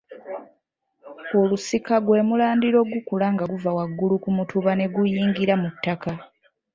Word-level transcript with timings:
Olusika 1.41 1.95
gwe 2.05 2.19
mulandira 2.27 2.77
ogukula 2.83 3.27
nga 3.33 3.45
guva 3.51 3.69
waggulu 3.77 4.15
ku 4.23 4.29
mutuba 4.37 4.71
ne 4.75 4.85
guyingira 4.93 5.53
mu 5.61 5.69
ttaka. 5.73 6.11